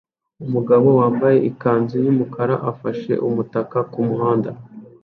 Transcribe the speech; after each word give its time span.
Umugabo 0.45 0.87
wambaye 0.99 1.37
ikanzu 1.49 1.95
yumukara 2.05 2.55
afashe 2.71 3.13
umutaka 3.27 3.77
kumuhanda 3.91 4.51